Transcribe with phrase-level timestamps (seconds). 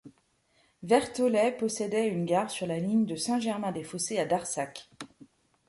[0.81, 4.89] Vertolaye possédait une gare sur la ligne de Saint-Germain-des-Fossés à Darsac.